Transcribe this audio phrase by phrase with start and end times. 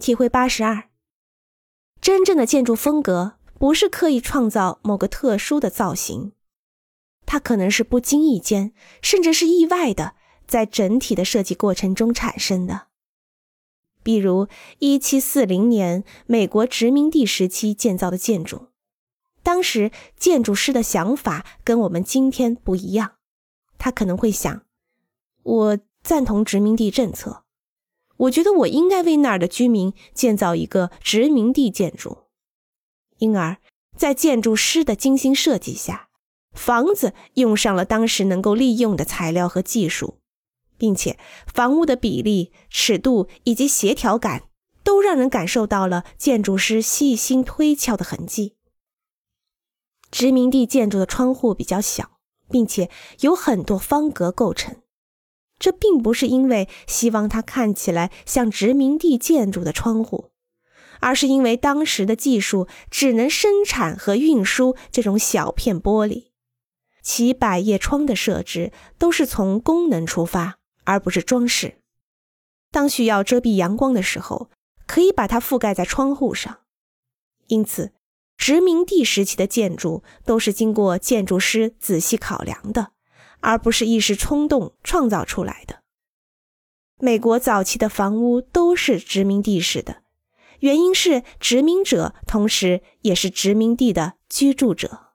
[0.00, 0.88] 体会八十二。
[2.00, 6.32] 真正的建筑风格不是刻意创造某个特殊的造型，
[7.26, 8.72] 它可能是不经意间，
[9.02, 10.14] 甚至是意外的，
[10.46, 12.88] 在整体的设计过程中产生的。
[14.02, 18.68] 比如，一七四零年美国殖民地时期建造的建筑，
[19.42, 23.16] 当时建筑师的想法跟我们今天不一样，
[23.76, 24.62] 他可能会想：
[25.42, 27.44] 我赞同殖民地政策。
[28.20, 32.24] 我觉得我应该为那儿的居民建造一个殖民地建筑，
[33.18, 33.56] 因而，
[33.96, 36.08] 在建筑师的精心设计下，
[36.52, 40.18] 房子用上了当时能够利用的材料和技术，
[40.76, 44.48] 并且房屋的比例、尺度以及协调感
[44.84, 48.56] 都让人感受到了建筑师细心推敲的痕迹。
[50.10, 52.18] 殖民地建筑的窗户比较小，
[52.50, 54.76] 并且有很多方格构成。
[55.60, 60.30] 这并不是因为希望它看起来像殖民地建筑的窗户，
[60.98, 66.30] 而是因为当时的技术只能生产和运输这种小片玻璃，
[67.02, 71.76] 其百叶窗的设置都是从功能出发，而不是装饰。
[72.72, 74.50] 当需要遮蔽阳光的时候，
[74.86, 76.60] 可以把它覆盖在窗户上。
[77.48, 77.92] 因此，
[78.38, 82.92] 殖民地时期的建筑都是经过建筑师仔细考量的。
[83.40, 85.80] 而不是一时冲动创造出来的。
[86.98, 90.02] 美国早期的房屋都是殖民地式的，
[90.60, 95.09] 原因是殖民者同时也是殖民地的居住者。